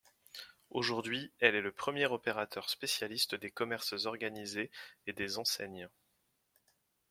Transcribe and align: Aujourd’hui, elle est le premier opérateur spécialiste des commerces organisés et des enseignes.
Aujourd’hui, 0.71 1.31
elle 1.37 1.53
est 1.53 1.61
le 1.61 1.71
premier 1.71 2.07
opérateur 2.07 2.71
spécialiste 2.71 3.35
des 3.35 3.51
commerces 3.51 4.07
organisés 4.07 4.71
et 5.05 5.13
des 5.13 5.37
enseignes. 5.37 5.89